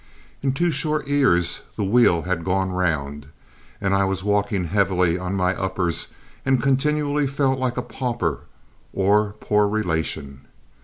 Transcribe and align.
In 0.41 0.53
two 0.53 0.71
short 0.71 1.07
years 1.07 1.61
the 1.75 1.83
wheel 1.83 2.23
had 2.23 2.43
gone 2.43 2.71
round, 2.71 3.27
and 3.79 3.93
I 3.93 4.03
was 4.03 4.23
walking 4.23 4.65
heavily 4.65 5.15
on 5.19 5.35
my 5.35 5.53
uppers 5.55 6.07
and 6.43 6.59
continually 6.59 7.27
felt 7.27 7.59
like 7.59 7.77
a 7.77 7.83
pauper 7.83 8.39
or 8.93 9.33
poor 9.39 9.67
relation. 9.67 10.47